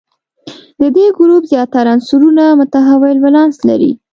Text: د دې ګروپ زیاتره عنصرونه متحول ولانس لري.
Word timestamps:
د 0.79 0.83
دې 0.95 1.05
ګروپ 1.17 1.43
زیاتره 1.51 1.89
عنصرونه 1.93 2.43
متحول 2.59 3.15
ولانس 3.25 3.57
لري. 3.69 3.91